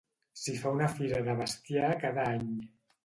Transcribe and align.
S'hi 0.43 0.53
fa 0.61 0.71
una 0.77 0.87
fira 0.95 1.21
de 1.27 1.35
bestiar 1.43 1.93
cada 2.07 2.29
any. 2.39 2.49